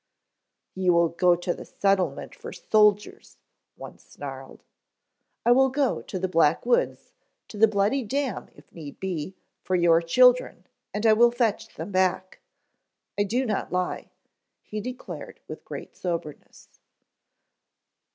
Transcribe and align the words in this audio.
"You 0.73 0.93
will 0.93 1.09
go 1.09 1.35
to 1.35 1.53
the 1.53 1.63
settlement 1.63 2.33
for 2.33 2.51
soldiers," 2.51 3.37
one 3.75 3.99
snarled. 3.99 4.63
"I 5.45 5.51
will 5.51 5.69
go 5.69 6.01
to 6.01 6.17
the 6.17 6.27
Black 6.27 6.65
Woods, 6.65 7.11
to 7.49 7.57
the 7.59 7.67
Bloody 7.67 8.03
Dam 8.03 8.49
if 8.55 8.73
need 8.73 8.99
be, 8.99 9.35
for 9.61 9.75
your 9.75 10.01
children, 10.01 10.65
and 10.91 11.05
I 11.05 11.13
will 11.13 11.29
fetch 11.29 11.75
them 11.75 11.91
back. 11.91 12.39
I 13.15 13.21
do 13.21 13.45
not 13.45 13.71
lie," 13.71 14.09
he 14.63 14.81
declared 14.81 15.39
with 15.47 15.63
great 15.63 15.95
soberness. 15.95 16.79